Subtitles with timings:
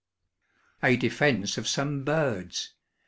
[0.81, 2.73] A DEFENSE OF SOME BIRDS.